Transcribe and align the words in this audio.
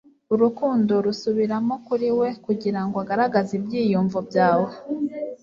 Urukundo 0.33 0.93
rusubiramo 1.05 1.73
kuri 1.87 2.07
we 2.19 2.29
kugirango 2.45 2.97
agaragaze 3.03 3.51
ibyiyumvo 3.59 4.17
byawe 4.29 4.71